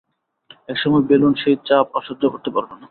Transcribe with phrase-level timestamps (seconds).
[0.69, 2.79] এক সময় বেলুন সেই চাপ আর সহ্য করতে পারবে না।